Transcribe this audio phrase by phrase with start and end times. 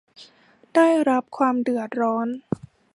[0.75, 2.27] ได้รับความเดือดร้อน